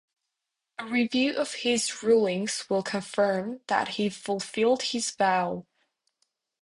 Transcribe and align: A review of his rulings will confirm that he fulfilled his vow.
A 0.79 0.85
review 0.87 1.35
of 1.37 1.53
his 1.53 2.01
rulings 2.01 2.67
will 2.71 2.81
confirm 2.81 3.59
that 3.67 3.87
he 3.87 4.09
fulfilled 4.09 4.81
his 4.81 5.11
vow. 5.11 5.67